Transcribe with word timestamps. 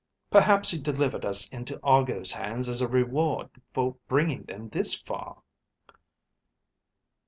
Perhaps 0.31 0.71
he 0.71 0.79
delivered 0.79 1.23
us 1.25 1.47
into 1.53 1.79
Argo's 1.83 2.31
hands 2.31 2.67
as 2.69 2.81
a 2.81 2.87
reward 2.87 3.51
for 3.71 3.95
bringing 4.07 4.41
them 4.45 4.67
this 4.69 4.95
far?" 4.95 5.43